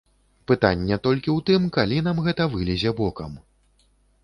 [0.51, 3.39] Пытанне толькі ў тым, калі нам гэта вылезе бокам.